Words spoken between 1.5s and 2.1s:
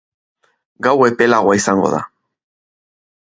izango da.